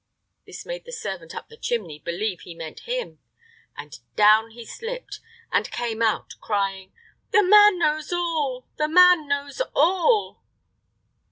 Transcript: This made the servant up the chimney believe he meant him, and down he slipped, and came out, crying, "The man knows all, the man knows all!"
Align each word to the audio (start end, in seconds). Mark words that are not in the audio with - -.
This 0.47 0.65
made 0.65 0.85
the 0.85 0.91
servant 0.91 1.35
up 1.35 1.47
the 1.47 1.55
chimney 1.57 1.99
believe 1.99 2.41
he 2.41 2.55
meant 2.55 2.79
him, 2.89 3.19
and 3.77 3.99
down 4.15 4.49
he 4.49 4.65
slipped, 4.65 5.19
and 5.51 5.69
came 5.69 6.01
out, 6.01 6.33
crying, 6.41 6.91
"The 7.29 7.43
man 7.43 7.77
knows 7.77 8.11
all, 8.11 8.65
the 8.79 8.87
man 8.89 9.27
knows 9.27 9.61
all!" 9.75 10.41